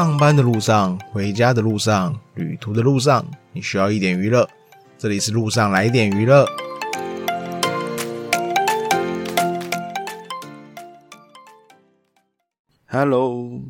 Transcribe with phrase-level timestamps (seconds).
[0.00, 3.22] 上班的路上、回家的路上、旅途的路上，
[3.52, 4.48] 你需要一点娱乐。
[4.96, 6.46] 这里是路上来一点娱乐。
[12.86, 13.60] Hello，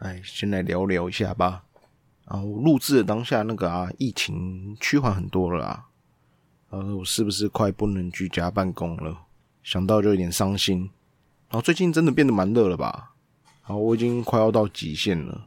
[0.00, 1.64] 哎，先来聊聊一下吧。
[2.26, 5.86] 然后录制的当下，那个啊，疫情趋缓很多了啊。
[6.68, 9.16] 呃，我是不是快不能居家办公了？
[9.62, 10.90] 想到就有点伤心。
[11.48, 13.14] 然后最近真的变得蛮热了吧？
[13.68, 15.44] 好，我已经快要到极限了。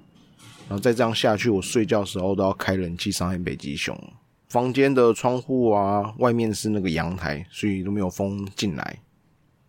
[0.69, 3.99] 然后再这样下去，我睡觉时候都要开冷气，伤害北极熊。
[4.47, 8.99] 房间的窗户啊，外面是那个阳台，所以都没有风进来。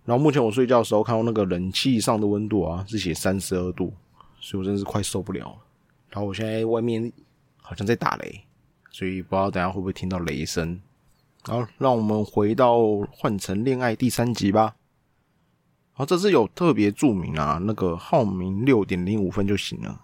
[0.05, 3.91] 然后目前我睡觉的时候看到那个冷气上的温度啊，是写三十二度，
[4.39, 5.57] 所以我真是快受不了。
[6.11, 7.11] 然后我现在外面
[7.57, 8.45] 好像在打雷，
[8.91, 10.79] 所以不知道等下会不会听到雷声。
[11.45, 12.77] 好，让我们回到
[13.11, 14.77] 《换成恋爱》第三集吧。
[16.07, 20.01] 这次有特别注明啊，那个号名六点零五分就行了。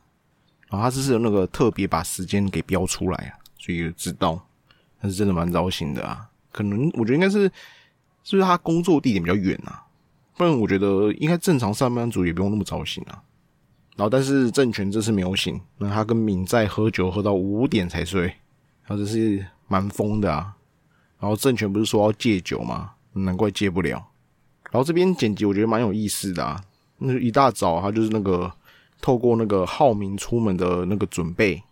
[0.69, 4.39] 然后他这是有那个特别把时间给标出来啊，所以知道。
[5.01, 7.45] 但是真的蛮糟心的啊，可能我觉得应该是
[8.25, 9.85] 是不是他工作地点比较远啊？
[10.37, 13.23] 不然我觉得应该正常上班族也不用那么早醒啊。
[13.97, 18.27] 然后但是郑权这次没有醒，那他跟敏在喝酒喝到五点才睡，
[18.85, 20.55] 然后这是蛮疯的啊。
[21.21, 22.93] 然后郑权不是说要戒酒吗？
[23.13, 24.08] 难怪戒不了。
[24.71, 26.63] 然后这边剪辑我觉得蛮有意思的啊。
[26.99, 28.53] 那一大早他就是那个
[29.01, 31.63] 透过那个浩明出门的那个准备，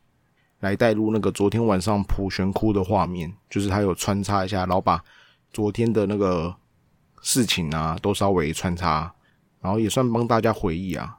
[0.60, 5.02] 来带入那个昨天晚上普玄哭的画面，就是他有穿插一下，然后把
[5.52, 6.54] 昨天的那个
[7.22, 9.12] 事情啊都稍微穿插，
[9.60, 11.18] 然后也算帮大家回忆啊。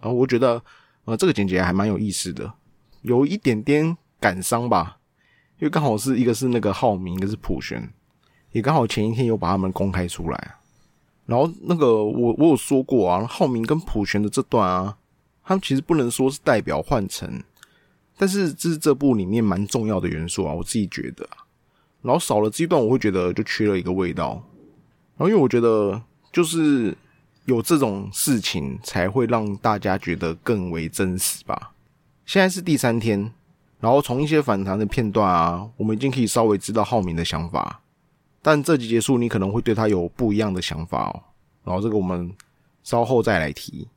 [0.00, 0.62] 然后我觉得
[1.04, 2.50] 呃这个剪辑还蛮有意思的，
[3.02, 4.98] 有一点点感伤吧。
[5.58, 7.92] 因为刚好是一个是那个浩明，一个是普璇，
[8.52, 10.56] 也刚好前一天有把他们公开出来。
[11.26, 14.96] 然后那个我我有说过啊，浩明跟普璇的这段啊，
[15.44, 17.42] 他们其实不能说是代表换成，
[18.16, 21.28] 但是这是这部里面蛮重要的元素啊，我自己觉得。
[22.02, 24.42] 然后少了这一段，我会觉得就缺了一个味道。
[25.16, 26.96] 然后因为我觉得就是
[27.46, 31.72] 有这种事情，才会让大家觉得更为真实吧。
[32.26, 33.32] 现在是第三天。
[33.80, 37.82] 然后从一些反弹的片段啊，我们已经可以稍微知道浩明的想法。
[38.44, 41.22] 但这集结束，你可能会对他有不一样的想法哦。
[41.64, 42.30] 然后这个我们
[42.82, 43.88] 稍后再来提。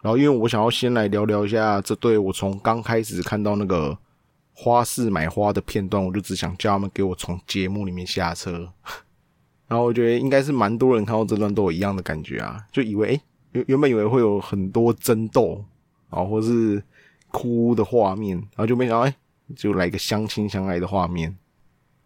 [0.00, 3.96] 然后因为我想要先来聊聊一下这对我从刚开始看到那个
[4.54, 8.72] 花市买花的片段，我就只想叫他们给我从节目里面下车。
[9.68, 13.20] 然后我觉得应该是蛮多人看到这段都有一样的感觉啊，就以为
[13.52, 15.64] 原原本以为会有很多争斗
[16.10, 16.82] 啊，或是。
[17.32, 19.14] 哭的画面，然后就没想到，哎，
[19.54, 21.36] 就来个相亲相爱的画面。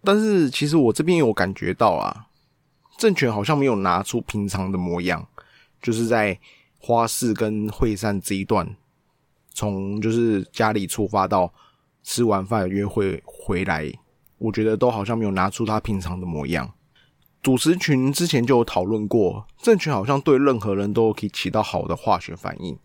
[0.03, 2.27] 但是其实我这边有感觉到啊，
[2.99, 5.27] 政权好像没有拿出平常的模样，
[5.83, 6.39] 就是在
[6.79, 8.77] 花市跟会散这一段，
[9.53, 11.53] 从就是家里出发到
[12.03, 13.93] 吃完饭约会回来，
[14.39, 16.73] 我觉得都好像没有拿出他平常的模样。
[17.43, 22.79] 主持群之前就有讨论过，政权好像对任何人都可以起到好的化学反应，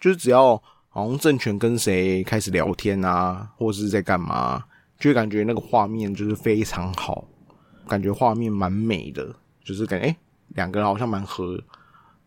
[0.00, 0.62] 就是只要。
[0.96, 4.62] 好像政权跟谁开始聊天啊，或者是在干嘛，
[4.98, 7.24] 就感觉那个画面就是非常好，
[7.86, 10.16] 感觉画面蛮美的，就是感觉哎
[10.48, 11.62] 两个人好像蛮和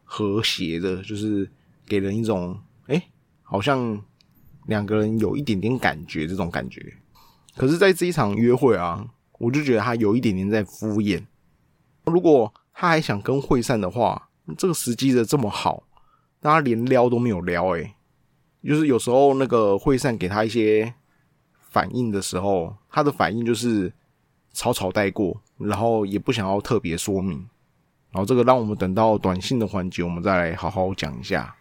[0.03, 1.49] 和谐的，就是
[1.85, 3.01] 给人一种哎
[3.43, 4.01] 好像
[4.65, 6.93] 两个人有一点点感觉这种感觉。
[7.55, 9.03] 可是，在这一场约会啊，
[9.39, 11.23] 我就觉得他有一点点在敷衍。
[12.05, 15.81] 如果他还想跟惠散的话，这个时机的这么好，
[16.39, 17.95] 大家连撩都没有撩哎。
[18.63, 20.93] 就是有时候那个惠善给他一些
[21.77, 23.93] 反应的时候，他的反应就是
[24.51, 27.37] 草草带过，然后也不想要特别说明。
[28.09, 31.55] 然后这个让我们等到短信的环节，我们再来好好讲一下。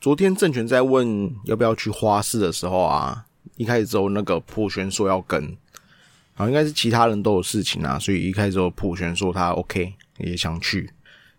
[0.00, 3.26] 昨天郑权在问要不要去花市的时候啊，
[3.58, 10.90] 一开始之后那个普璇说要跟，然后应该是其他人都有事情啊，所以一开始之后普璇说他 OK 也想去，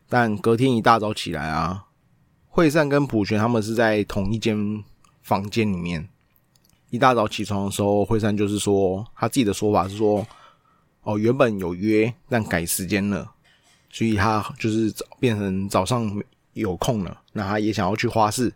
[0.08, 1.86] 但隔天一大早起来啊。
[2.50, 4.84] 惠善跟普璇他们是在同一间
[5.24, 6.08] 房间里面。
[6.96, 10.26] 一大早起床的时候，惠善就是说他自己的说法是说，
[11.04, 13.30] 哦，原本有约，但改时间了，
[13.90, 16.10] 所以他就是变成早上
[16.54, 18.52] 有空了，那他也想要去花市。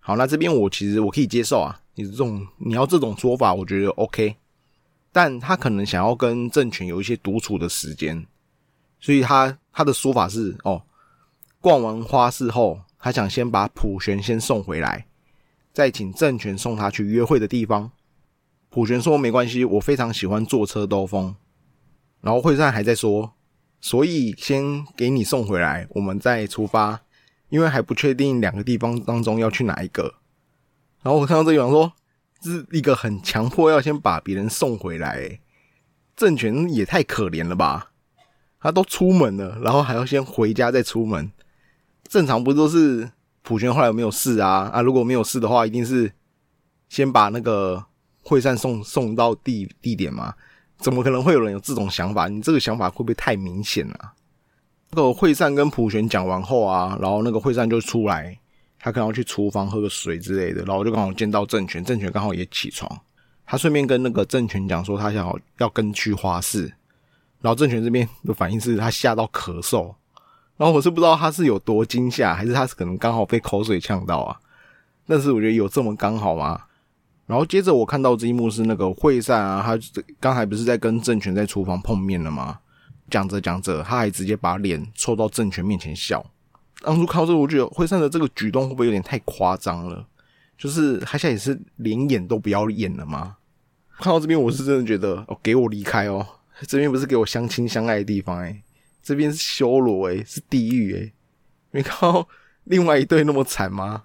[0.00, 4.34] 好，那这边我其实我可以接受啊，你这种你要这种说法，我觉得 OK。
[5.12, 8.26] 但他可能想要跟政权有一些独处的时间，
[8.98, 10.82] 所以他他的说法是，哦，
[11.60, 12.80] 逛完花市后。
[13.04, 15.06] 他想先把普璇先送回来，
[15.74, 17.90] 再请郑权送他去约会的地方。
[18.70, 21.36] 普璇说：“没关系，我非常喜欢坐车兜风。”
[22.22, 23.34] 然后会善还在说
[23.82, 27.02] ：“所以先给你送回来，我们再出发，
[27.48, 30.14] 因为还不确定两个地方当中要去哪一个。”
[31.02, 31.92] 然后我看到这地方说，
[32.40, 35.40] 这是一个很强迫要先把别人送回来，
[36.16, 37.90] 政权也太可怜了吧？
[38.60, 41.30] 他都出门了，然后还要先回家再出门。
[42.08, 43.10] 正常不都是
[43.44, 44.68] 普权后来有没有事啊？
[44.72, 46.10] 啊，如果没有事的话，一定是
[46.88, 47.84] 先把那个
[48.22, 50.34] 惠善送送到地地点嘛？
[50.78, 52.26] 怎么可能会有人有这种想法？
[52.26, 54.12] 你这个想法会不会太明显了？
[54.90, 58.36] 那个惠善跟普权讲完后啊，然后那个惠善就出来，
[58.78, 62.90] 他可能要去厨房喝个水之类的，然后就刚好见到政权，政权刚好也起床，
[63.44, 66.72] 他顺便跟那个政权讲说，他想要要跟去花市。
[67.40, 69.94] 然后政权这边的反应是他吓到咳嗽，
[70.56, 74.38] 然后我是不知道他是有多惊吓，还是他是可能刚好被口水呛到啊？
[75.06, 76.62] 但是我觉得有这么刚好吗？
[77.26, 79.78] 然后接着我看到这一幕是那个惠善啊，他
[80.20, 82.58] 刚才不是在跟政权在厨房碰面了吗？
[83.10, 86.24] 讲着讲着，他还直接把脸凑到政权面前笑。
[86.82, 90.06] 当初看到这个，我觉得惠善的这个举动会不会有点太夸张了？
[90.56, 93.36] 就是他现在也是连演都不要演了吗？
[93.98, 96.26] 看到这边，我是真的觉得哦，给我离开哦。
[96.68, 98.62] 这边不是给我相亲相爱的地方哎，
[99.04, 101.12] 这边是修罗哎，是地狱哎！
[101.70, 102.26] 没看到
[102.64, 104.04] 另外一对那么惨吗？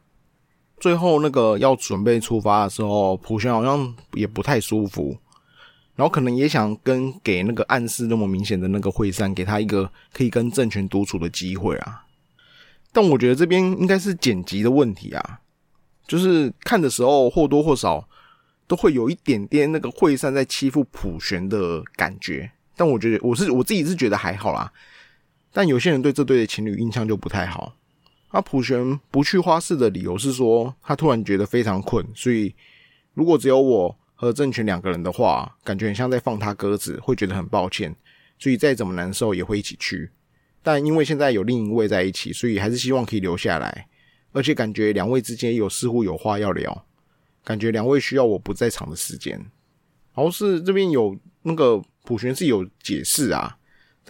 [0.80, 5.18] 最后那个要准备出发的时候，普轩好像也不太舒服，
[5.96, 12.06] 然后可能也想跟给那个暗示那么明显的那个惠善，给他一个可以跟政权独处的机会啊。
[12.92, 15.40] 但我觉得这边应该是剪辑的问题啊，
[16.06, 18.08] 就是看的时候或多或少。
[18.70, 24.72] 都会有一点点那个惠善在欺负普玄的感觉，但我觉得我是我自己是觉得还好啦。
[25.60, 27.76] 但有些人对这对的情侣印象就不太好。
[28.30, 32.56] 啊，普玄不去花市的理由是说他突然觉得非常困，所以
[33.14, 37.94] 如果只有我和郑权两个人的话，感觉很像在放他鸽子，会觉得很抱歉，
[38.38, 40.10] 所以再怎么难受也会一起去。
[40.64, 43.90] 但因为现在有另一位在一起，所以还是希望可以留下来，
[44.32, 46.86] 而且感觉两位之间有似乎有话要聊。
[47.44, 49.34] 感觉两位需要我不在场的时间，
[50.16, 53.58] 然后是这边有那个普玄是有解释啊，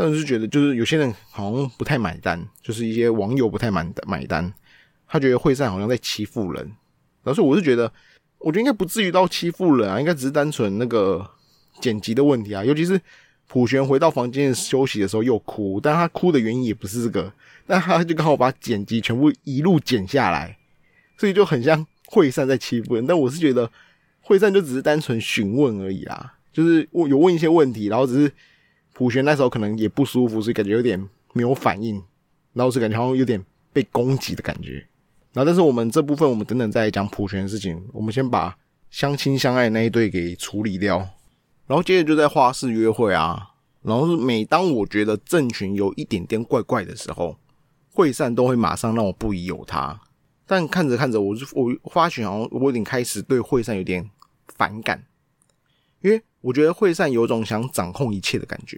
[0.01, 4.53] 但是觉得就是有些人好像不太买单，就是一些网友不太买买单，
[5.05, 6.71] 他觉得会善好像在欺负人，
[7.21, 7.91] 然后我是觉得，
[8.37, 11.29] 我觉得应该不至于到欺负人啊，应该只是单纯那个
[11.81, 12.99] 剪辑的问题啊，尤其是
[13.47, 17.33] 普玄回到房间休息的时候又哭，但他哭的原因也不是这个，
[17.67, 20.57] 但他就刚好把剪辑全部一路剪下来，
[21.17, 21.85] 所以就很像。
[22.11, 23.71] 惠善在欺负人，但我是觉得
[24.19, 28.33] 惠善就只是单纯询问而已啦，就是我有问一些问题，然后只是
[28.99, 30.99] 普玄那时候可能也不舒服，所以感觉有点
[31.31, 32.03] 没有反应，
[32.51, 33.41] 然后是感觉好像有点
[33.71, 34.85] 被攻击的感觉。
[35.31, 38.57] 然后，但是我们这部分我们等等再讲普玄的事情，我们先把
[38.89, 40.97] 相亲相爱那一对给处理掉，
[41.65, 43.51] 然后接着就在画室约会啊，
[43.83, 47.37] 然后是每当我觉得郑群有一点点怪怪的时候，
[47.93, 49.97] 惠善都会马上让我不疑有他。
[50.45, 54.09] 但看着看着，我就我发觉好像我有点开始对惠善有点
[54.57, 55.05] 反感，
[56.01, 58.77] 因为我觉得惠善有种想掌控一切的感觉，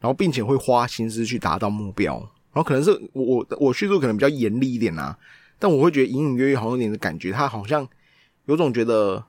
[0.00, 2.18] 然后并且会花心思去达到目标，
[2.52, 5.18] 然后可能是我我我叙述可能比较严厉一点啊，
[5.58, 7.86] 但我会觉得隐隐约约好像有点的感觉，他好像
[8.44, 9.24] 有种觉得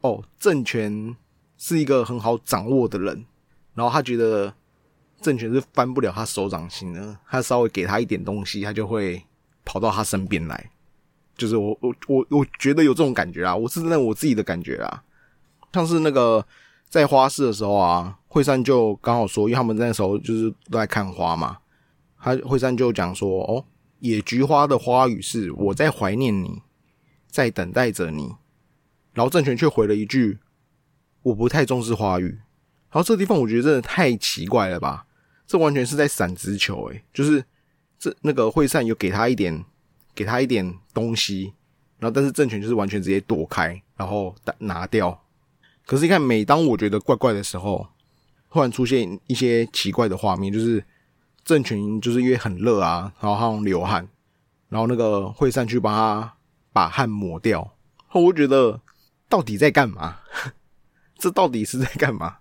[0.00, 1.14] 哦政权
[1.56, 3.24] 是一个很好掌握的人，
[3.74, 4.52] 然后他觉得
[5.20, 9.22] 政权是翻不了他手掌心的，他稍微给他一点东西，他就会
[9.64, 10.70] 跑到他身边来。
[11.36, 15.02] 就是我我我我觉得有这种感觉啊，我是那我自己的感觉啊，
[15.72, 16.46] 像是那个
[16.94, 21.58] 在花市的时候啊，惠山就刚好说，因为他们那时候就是都在看花嘛，
[22.20, 23.64] 他惠山就讲说，哦，
[23.98, 26.62] 野菊花的花语是我在怀念你，
[27.26, 28.36] 在等待着你，
[29.12, 30.38] 然后政权却回了一句，
[31.24, 32.28] 我不太重视花语，
[32.90, 35.04] 然后这个地方我觉得真的太奇怪了吧，
[35.48, 37.44] 这完全是在闪直球诶，就是
[37.98, 39.64] 这那个惠善有给他一点。
[40.14, 41.52] 给他一点东西，
[41.98, 45.23] 然后但是政权就是完全直接躲开，然后拿掉。
[45.86, 47.86] 可是你看，每当我觉得怪怪的时候，
[48.50, 50.82] 突然出现一些奇怪的画面，就是
[51.44, 54.08] 郑权就是因为很热啊，然后他流汗，
[54.68, 56.32] 然后那个惠善去帮他
[56.72, 57.72] 把汗抹掉。
[58.12, 58.80] 我觉得
[59.28, 60.18] 到底在干嘛？
[61.18, 62.36] 这到底是在干嘛？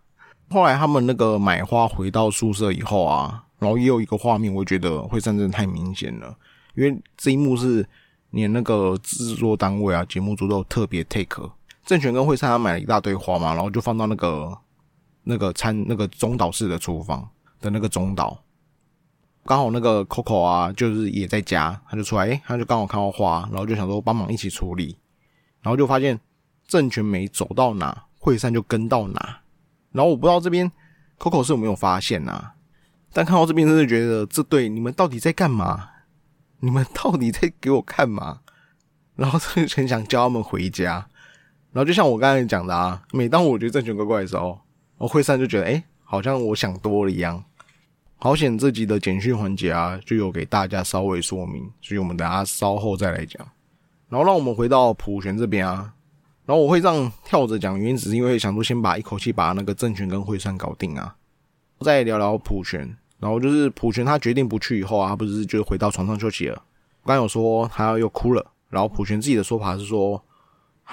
[0.49, 6.37] 后来他们那个买花回到宿舍以后啊，然后也有一个画面，我觉得会上真的太明显了。
[6.75, 7.85] 因为这一幕是
[8.29, 11.51] 连那个制作单位啊、节目组都特别 take。
[11.85, 14.57] 郑权跟惠善他买了一大堆花嘛，然后就放到那个
[15.23, 17.27] 那个餐那个中岛式的厨房
[17.59, 18.41] 的那个中岛。
[19.45, 24.97] 刚好那个 Coco 啊，就是也在家，他就出来，诶，他就刚好看到花，然后就想说帮忙一起处理，
[25.61, 26.17] 然后就发现
[26.65, 29.41] 郑权没走到哪，惠善就跟到哪。
[29.91, 30.71] 然后我不知道这边
[31.19, 32.53] Coco 是有没有发现啊？
[33.11, 35.89] 但看到这边，真的觉得这对你们到底在干嘛？
[36.61, 38.39] 你们到底在给我看嘛？
[39.17, 41.05] 然后就很想叫他们回家，
[41.73, 44.59] 然后就像我刚才讲的啊，每当我觉得正权怪怪的时候，
[44.99, 47.43] 我会善就觉得，哎，好像我想多了一样。
[48.17, 53.43] 好险，这集的简讯环节啊，就有给大家稍微说明，所以我们等下稍后再来讲。
[54.07, 55.91] 然后让我们回到普玄这边啊，
[56.45, 61.15] 然后我会这样跳着讲，原因只是因为想说先把一口气把那个正权跟会算搞定啊，
[61.81, 62.95] 再聊聊普玄。
[63.19, 66.61] 然后就是普玄他决定不去以后啊，他不是就回到床上休息了。
[67.03, 70.23] 刚有说他又哭了，然后普玄自己的说法是说。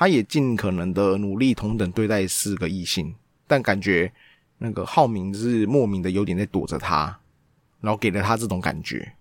[0.00, 3.14] 他也尽可能的努力同等对待四个异性，
[3.46, 4.10] 但感觉
[4.56, 7.14] 那个浩明是莫名的有点在躲着他，
[7.82, 9.12] 然后给了他这种感觉，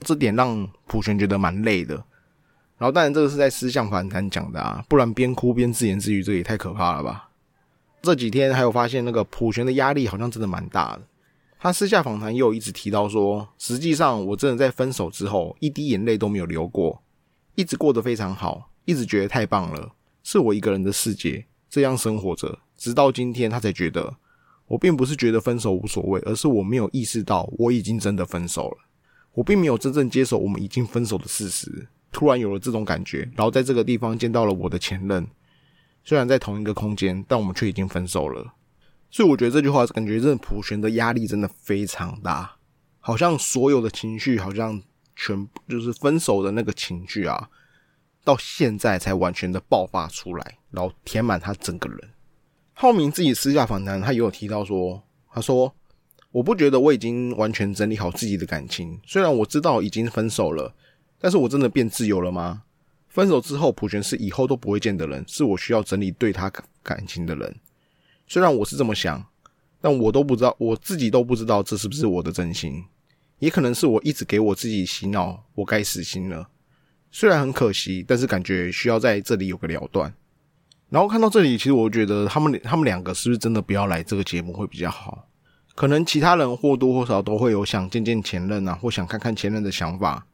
[0.00, 1.94] 这点让普璇觉得蛮累的。
[2.76, 7.30] 然后当然这个是在私相反谈讲的啊，不然边哭边自言自语，这也太可怕了吧。
[8.02, 11.02] 这几天还有发现那个普璇的压力好像真的蛮大的。
[11.58, 17.02] 他私下访谈又一直提到说，实际上我真的在分手之后一滴眼泪都没有流过，
[17.54, 19.92] 一直过得非常好，一直觉得太棒了。
[20.28, 24.16] 是我一个人的世界，这样生活着，直到今天，他才觉得
[24.66, 28.78] 我并不是觉得分手无所谓，而是我没有意识到我已经真的分手了。
[29.34, 35.24] 我并没有真正接受我们已经分手的事实，突然有了这种感觉，然后在这个地方见到了我的前任，
[36.02, 38.54] 虽然在同一个空间，但我们却已经分手了。
[39.12, 42.56] 所以我觉得这句话感觉真的普璇的压力真的非常大，
[42.98, 44.82] 好像所有的情绪，好像
[45.14, 47.48] 全就是分手的那个情绪啊。
[48.26, 52.10] 到现在才完全的爆发出来，然后填满他整个人。
[52.72, 55.00] 浩明自己私下访谈，他也有提到说
[55.32, 55.72] ：“他说
[56.32, 60.74] 我不觉得我已经完全整理好自己的感情，虽然我知道已经分手了，
[61.20, 62.64] 但是我真的变自由了吗？
[63.08, 66.50] 分手之后，普全是以后都不会见的人，是我需要整理对他
[66.82, 67.54] 感情的人。
[68.26, 69.24] 虽然我是这么想，
[69.80, 72.84] 但我都不知道，我自己都不知道这是不是我的真心，
[73.38, 76.50] 也可能是我一直给我自己洗脑，我该死心了。”
[77.18, 80.12] 虽然很可惜，但是感觉需要在这里有个了断。
[80.90, 85.26] 然后看到这里，其实我觉得他们他们两个是不是真的不要来这个节目会比较好？
[85.74, 90.26] 可能其他人或多或少都会有想见见前任啊，或想看看前任的想法。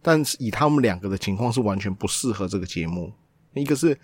[0.00, 3.12] 但是以他们两个的情况是完全不适合这个节目。
[3.52, 3.94] 一个是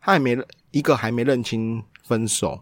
[0.00, 0.36] 他还没
[0.72, 2.60] 一个还没认清分手，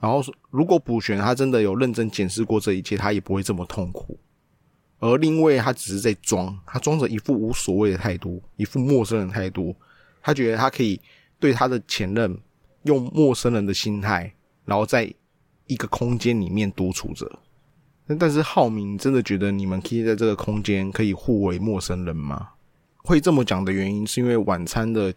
[0.00, 4.18] 然后如果补选他真的有认真检视过这一切，他也不会这么痛苦。
[5.02, 9.74] 而另外他只是在装，他装着一副无所谓的态度，一副陌生人态度。
[10.22, 11.00] 他觉得他可以
[11.40, 12.38] 对他的前任
[12.84, 14.32] 用陌生人的心态，
[14.64, 15.12] 然后在
[15.66, 17.28] 一个空间里面独处着。
[18.16, 22.50] 但是浩明真的觉得你们可以在这个空间可以互为陌生人吗？
[22.98, 25.12] 会这么讲的原因是因为晚餐的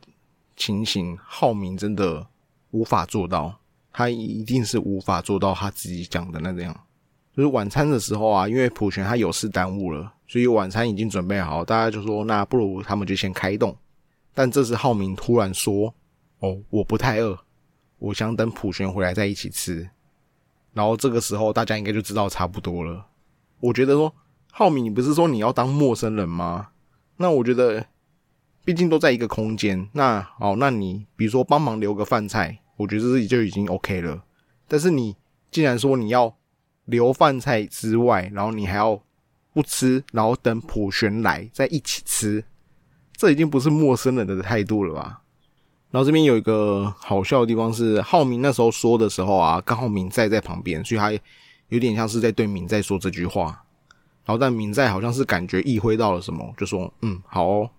[0.55, 2.25] 情形，浩明真的
[2.71, 3.59] 无法做到，
[3.93, 6.75] 他一定是无法做到他自己讲的那样。
[7.35, 13.75] 就是晚餐的时候啊，因为普璇他有事耽误了，所以晚餐已经准备好，大家就说那不如他们就先开动。
[14.33, 15.93] 但这时浩明突然说
[16.39, 17.37] ：“哦，我不太饿，
[17.99, 19.89] 我想等普璇回来再一起吃。”
[20.71, 23.05] 然后这个时候大家应该就知道差不多了。
[23.59, 24.13] 我觉得说
[24.51, 26.69] 浩明，你不是说你要当陌生人吗？
[27.17, 27.85] 那我觉得，
[28.63, 34.23] 毕竟都在一个空间，那好，那你比如说帮忙留个饭菜，我觉得这就已经 OK 了。
[34.69, 35.17] 但是你
[35.51, 36.33] 既然说你要。
[36.85, 39.01] 留饭菜之外，然后你还要
[39.53, 42.43] 不吃，然后等普璇来再一起吃，
[43.15, 45.21] 这已经不是陌生人的态度了吧？
[45.91, 51.11] 然后这边有一个好笑的地方是，浩明那时候说的时候啊，刚好敏在在旁边，所以他
[51.69, 53.63] 有点像是在对敏在说这句话。
[54.25, 57.69] 然后但敏在好像是感觉意会到了什么，就说：“嗯，好。”哦。”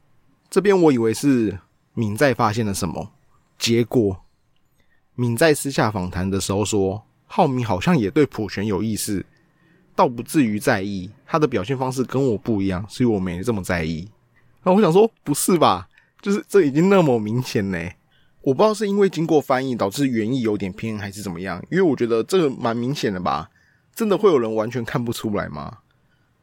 [0.49, 1.59] 这边我以为是
[1.93, 3.11] 敏在发现了什么，
[3.59, 4.17] 结果
[5.15, 7.03] 敏在私下访谈的时候说。
[7.27, 9.25] 浩明好像也对普璇有意思，
[9.95, 11.11] 倒不至于在意。
[11.27, 14.09] 他的表现方式跟我不一样，所以我没这么在意。
[14.63, 15.89] 那我想说，不是吧？
[16.23, 17.79] 就是这已经那么明显呢。
[18.43, 21.61] 我不知道是因为经过翻译导致原意有点偏，还是怎么样。
[21.71, 23.51] 因为我觉得这个蛮明显的吧？
[23.93, 25.79] 真的会有人完全看不出来吗？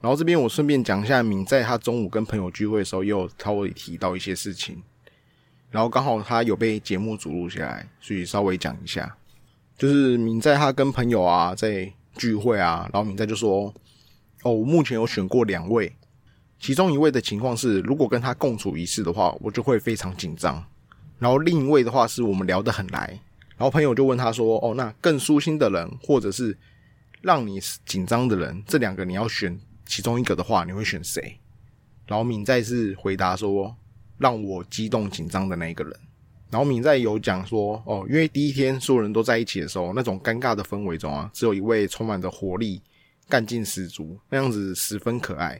[0.01, 4.83] 然后这边我顺便讲一下，敏在他中午跟朋友聚会的时候，也有稍微提到一些事情。
[5.71, 9.15] 然后刚好他有被节目组录下来，所以稍微讲一下。
[9.77, 13.73] 就是敏在他跟朋友啊在聚会啊，然后敏在就说
[14.43, 15.91] ：“哦，我目前有选过两位，
[16.59, 20.63] 其中一位的情况是，如果跟他共处一室的话，我就会非常紧张。
[21.17, 23.19] 然后另一位的话是我们聊得很来。
[23.57, 26.57] 然后朋友就问他说：‘哦，那更舒心的人，或者是
[27.21, 31.39] 让你紧张的人，这两个你要选其中一个的话，你会选谁？’
[32.05, 33.75] 然后敏在是回答说
[34.19, 35.93] ：‘让我激动紧张的那一个人。’
[36.53, 42.79] 然后敏在有讲说，哦，因为第一天所有人都在一起的时候，那种尴尬的氛围中啊，只有一位充满着活力、
[43.27, 45.59] 干劲十足，那样子十分可爱。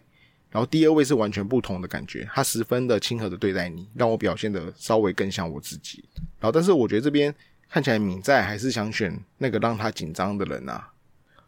[0.51, 6.05] 然后第二位是完全不同的感觉，他十分的亲和的对待你，让我表现的稍微更像我自己。
[6.39, 7.33] 然后，但是我觉得这边
[7.67, 10.91] 看起来敏在还是想选那个让他紧张的人啊。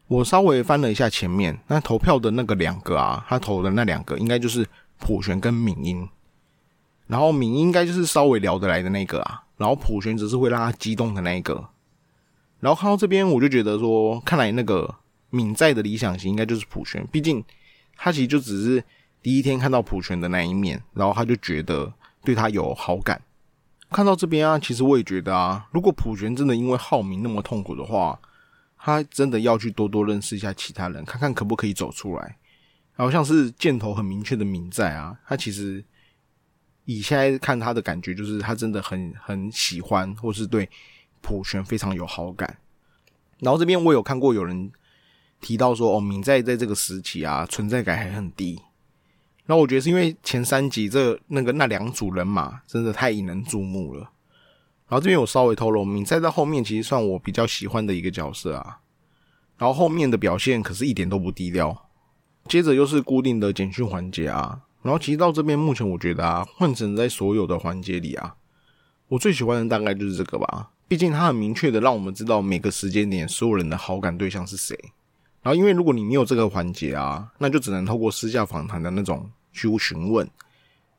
[0.08, 4.66] 我稍微翻了一下前面，那投票的那个两个啊，他投的那两个应该就是
[4.98, 6.10] 普璇跟敏英，
[7.08, 11.70] 然后敏应该就是稍微聊得来的那个啊，然后普璇只是会让他激动的那一个。
[12.60, 14.96] 然后看到这边，我就觉得说，看来那个
[15.30, 17.44] 敏在的理想型应该就是普璇，毕竟
[17.96, 18.84] 他其实就只是
[19.22, 21.94] 第一天看到普璇的那一面，然后他就觉得
[22.24, 23.22] 对他有好感。
[23.92, 28.20] 看到这边啊，其实我也觉得啊，如果普璇真的因为浩明那么痛苦的话，
[28.78, 32.38] 他真的要去多多认识一下其他人，看看可不可以走出来。
[32.96, 35.84] 好像是箭头很明确的敏在啊，他其实
[36.86, 40.70] 以现在看他的感觉，就是他真的很很喜欢，或是对
[41.22, 42.58] 普璇非常有好感。
[43.40, 44.72] 然后这边我有看过有人
[45.42, 48.62] 提到说，哦，敏在在这个时期啊，存在感还很低。
[49.46, 54.02] 然后我觉得是因为前三集这那个那两组人马真的太引人注目了。
[54.88, 58.80] 然后这边我稍微透露，敏在在后面其实算我比较喜欢的一个角色啊。
[59.58, 61.90] 然后后面的表现可是一点都不低调。
[62.48, 64.62] 接着又是固定的简讯环节啊。
[64.86, 68.36] 然后其实到这边目前我觉得啊，换成在所有的环节里啊，
[69.08, 70.70] 我最喜欢的大概就是这个吧。
[70.88, 74.78] 毕竟它很明确的让我们知道每个时间点所有人的好感对象是谁。
[75.42, 80.30] 然后因为如果你没有这个环节啊，那就只能透过私下访谈的那种去询问。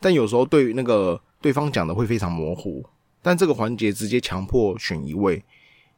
[0.00, 2.84] 但有时候对于那个对方讲的会非常模糊。
[3.22, 5.44] 但这个环节直接强迫选一位，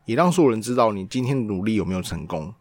[0.05, 2.53] 也让所有人知道你今天的努力有没有成功。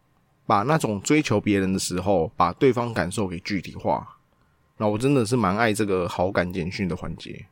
[0.46, 4.17] 把那种追求别人的时候，把对方感受给具体化。
[4.78, 7.46] 那我真的是蛮爱这个好感简讯的环节。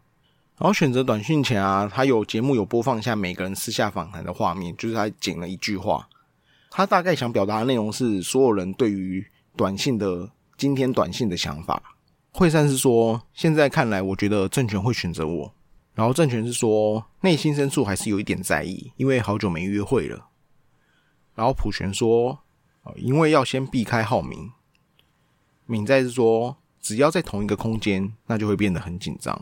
[0.58, 6.08] 然后选择短讯前啊，他有节目有播放一下每个人私下访谈的画面，就是他剪了一句话。
[6.70, 11.82] 他大概想表达的内容是所有人对于短信的今天短信的想法。
[12.32, 15.54] 惠善是说，现在看来，我觉得政权会选择我。
[15.94, 20.28] 然后政权是说，内心深处还是有一点在意，因为好久没约会了。
[21.34, 22.40] 然后普权说，
[22.98, 24.52] 因为要先避开浩明。
[25.66, 29.36] 敏在是说，只要在同一个空间，那就会变得很紧张。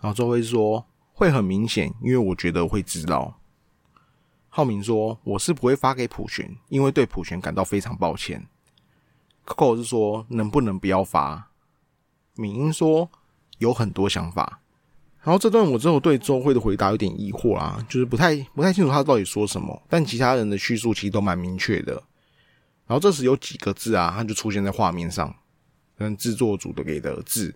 [0.00, 3.38] 然后周辉说，会很明显，因为我觉得会知道。
[4.48, 8.46] 浩明说，我是不会发给普璇，因为对普璇感到非常抱歉。
[9.44, 11.50] Coco 是说，能不能不要发？
[12.36, 13.10] 敏英说，
[13.58, 14.62] 有很多想法。
[15.20, 21.92] 然后这段我之后对周慧的回答有点疑惑啊，就是不太不太清楚他到底说什么，但其他人的叙述其实都蛮明确的。
[22.86, 25.36] 然后这时有几个字啊，它就出现在画面上，
[25.98, 27.54] 跟制作组的给的字，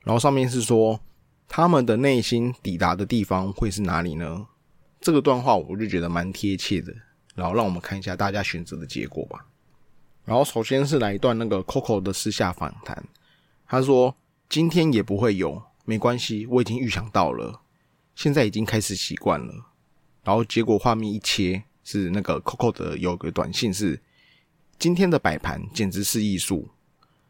[0.00, 0.98] 然后上面是说
[1.46, 4.46] 他们的内心抵达的地方会是哪里呢？
[5.00, 6.92] 这个段话我就觉得蛮贴切的。
[7.34, 9.46] 然后让我们看一下大家选择的结果吧。
[10.24, 13.02] 然后首先是来一段那个 Coco 的私下访谈，
[13.66, 14.14] 他说
[14.50, 15.62] 今天也不会有。
[15.84, 17.62] 没关系，我已经预想到了，
[18.14, 19.52] 现在已经开始习惯了。
[20.22, 24.00] 然后结果画面一切，是那个 Coco 的有个短信是：
[24.78, 26.68] 今天的摆盘简直是艺术。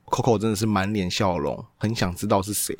[0.06, 2.76] Coco 真的是满脸笑容，很想知道是谁。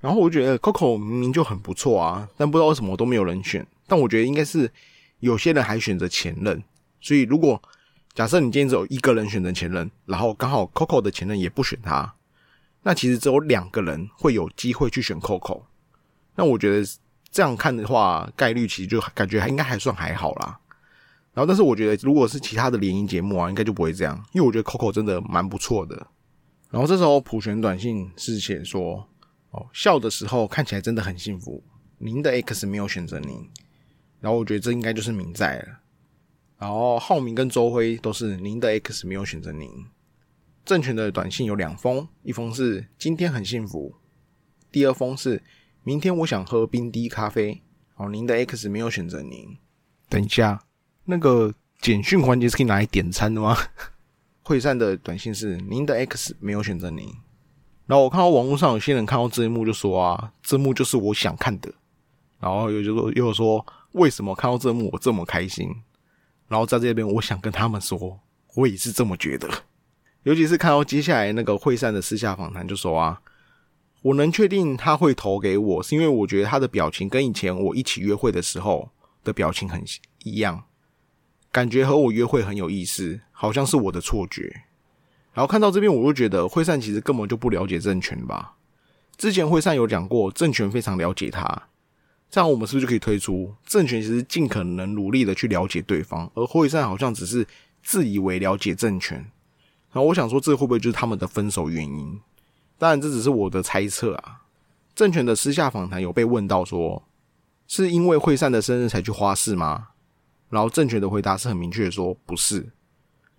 [0.00, 3.66] 然后我觉得 Coco 明明就很不错啊，但不知道为什么都没有人选。
[3.86, 4.70] 但我觉得应该是
[5.20, 6.62] 有些人还选择前任，
[7.00, 7.62] 所以如果
[8.14, 12.14] 假设你今天只有一个人选择前任，然后刚好 Coco 的前任也不选他。
[12.82, 15.62] 那其实只有两个人会有机会去选 Coco，
[16.34, 16.84] 那我觉得
[17.30, 20.58] 这样看的话，概率其实就感觉还应该还算还好啦。
[21.32, 26.06] 然后，但是我觉得如果是其他的联谊节目啊，应该就不会这样，因为我觉得 Coco 真的蛮不错的。
[26.72, 29.06] 然后这时候普选短信是写说
[29.52, 31.62] ：“哦，笑的时候看起来真的很幸福。
[31.98, 33.46] 您的 X 没有选择您。”
[34.20, 35.80] 然后我觉得这应该就是明在了。
[36.58, 39.68] 然后浩明跟周辉都是您的 X 没有选择您。
[40.64, 43.94] 政权的短信有两封，一封是今天很幸福，
[44.70, 45.42] 第二封是
[45.82, 47.60] 明天我想喝冰滴咖啡。
[47.96, 49.58] 哦，您的 X 没有选择您。
[50.08, 50.64] 等一下，
[51.04, 53.54] 那个简讯环节是可以拿来点餐的吗？
[54.42, 57.08] 会善的短信是您的 X 没有选择您。
[57.86, 61.72] 然后我看到网络上有些人看到这一幕就说啊，这幕就是我想看的。
[62.40, 65.68] 然后又就说又说为什么看到这幕我这么开心？
[66.48, 68.20] 然后在这边我想跟他们说，
[68.54, 69.48] 我也是这么觉得。
[70.24, 73.20] 尤其是看到接下来那个会善的私下访谈，就说啊，
[74.02, 78.90] 我能确定他会投给我，是因为我觉得他的表情跟以前我一起约会的时候
[79.24, 79.82] 的表情很
[80.22, 80.64] 一样，
[81.50, 84.62] 感觉和我约会很有意思，好像是我的错觉。
[85.32, 88.54] 然后看到这边，我就觉得会善其实根本就不了解政权吧。
[89.16, 91.64] 之前会善有讲过，政权非常了解他，
[92.30, 97.44] 这样我们是不是就可以推出政权其实尽可能努力的去了解对方，而会善好像只是
[97.82, 99.18] 自以为了解政权。
[99.90, 102.20] 然后我想说，这会不会就是他们的分手原因？
[102.78, 104.42] 当然，这只是我的猜测啊。
[104.94, 107.02] 政权的私下访谈有被问到说，
[107.66, 109.88] 是因为惠善的生日才去花市吗？
[110.48, 112.70] 然后政权的回答是很明确的说不是。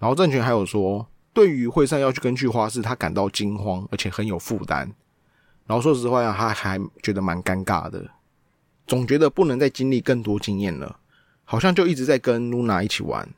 [0.04, 4.80] 然后郑权还有说，对于惠善要去跟去花市，他感到惊慌，而且很有负担。
[5.66, 8.06] 然后说实话呀，他还觉得蛮尴尬的，
[8.86, 11.00] 总觉得不能再经历更多经验了，
[11.46, 13.30] 好像就一直在跟露娜一起玩。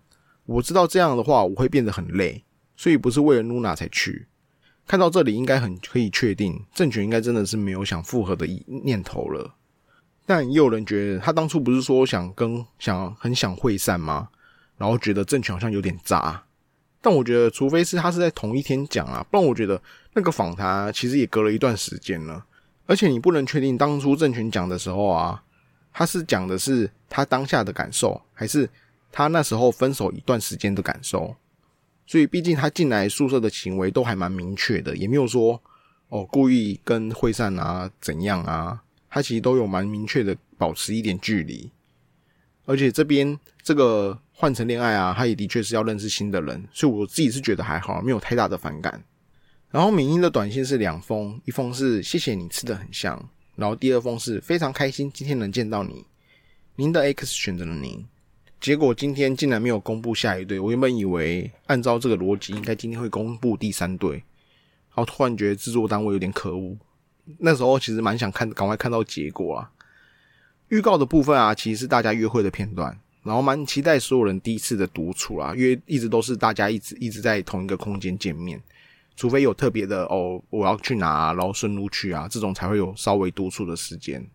[0.47, 2.43] 我知道这样的话我会变得很累，
[2.75, 4.25] 所以不是为了露娜才去。
[4.87, 9.53] 看到这里，应该很可以确定，郑权应该真的是没有想复合的念头了。
[10.25, 14.29] 但也有人觉得，他当初不是说想跟想很想会善吗？
[14.79, 16.41] 然后觉得郑权好像有点渣。
[17.05, 19.79] 但我觉得，除非是他是在同一天讲啊，不然我觉得
[20.13, 22.43] 那个访谈其实也隔了一段时间了。
[22.87, 25.43] 而且你不能确定当初郑权讲的时候啊，
[25.93, 28.67] 他是讲的是他当下的感受，还是
[29.11, 31.35] 他那时候分手一段时间的感受。
[32.07, 35.61] 所以，毕竟他进来宿舍的行为都还蛮明确的，也没有说
[36.09, 41.69] 哦故意跟惠善啊怎样啊，他其实都有蛮明确的保持一点距离。
[42.65, 49.03] 而且这边这个换成恋爱啊，他也的确是要认识新的人，所以我自己是觉得还好，没有太大的反感。
[49.71, 56.05] 然后敏英的短信是两封，一封是谢谢你吃的很香，然后第二封是非常开心今天能见到你，
[56.75, 58.05] 您的 X 选择了您。
[58.61, 64.23] 结果今天竟然没有公布下一对，我原本以为按照这个逻辑，应该今天会公布第三对，然
[64.95, 66.75] 后突然觉得制作单位有点可恶。
[67.37, 69.71] 那时候其实蛮想看，赶快看到结果啊。
[70.69, 78.61] 预告的部分啊，其实是大家约会的片段，然后蛮期待所有人第一次的独处啊，因为一直都是大家一直一直在同一个空间见面，
[79.15, 84.25] 除非有特别的哦，我要去哪，啊然后顺路去啊，这种才会有稍微独处的时间。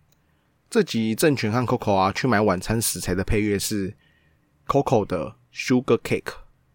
[0.69, 3.95] 这集郑权和 Coco 啊去买晚餐食材的配乐是。
[4.66, 6.33] Coco 的 Sugar Cake，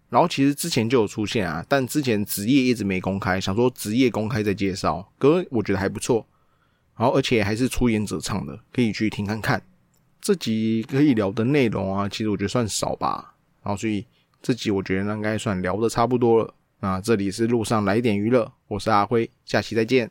[0.10, 6.28] 然后其实之前就有出现啊，但之前职业一直没公开，想说职业公开再介绍，歌我觉得还不错，
[6.98, 9.62] 然后而且还是出演者唱的，可以去听看看。
[10.22, 14.06] 这集可以聊的内容啊，其实我觉得算少吧，然后所以
[14.42, 16.54] 这集我觉得应该算聊的差不多了。
[16.80, 20.10] 那这里是路上来点娱乐，我是阿辉，下期再见。